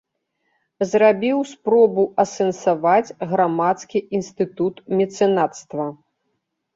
[0.91, 5.85] Зрабіў спробу асэнсаваць грамадскі інстытут мецэнацтва.